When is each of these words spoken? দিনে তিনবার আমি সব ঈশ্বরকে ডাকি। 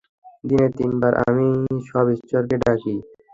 দিনে 0.43 0.67
তিনবার 0.77 1.13
আমি 1.23 1.47
সব 1.87 2.05
ঈশ্বরকে 2.15 2.55
ডাকি। 2.63 2.95